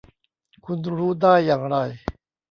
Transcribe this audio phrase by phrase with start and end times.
[0.65, 1.75] คุณรู้ได้อย่างไร?